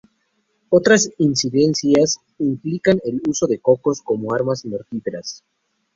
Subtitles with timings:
[0.69, 5.43] Otras incidencias implican el uso de cocos como armas mortíferas.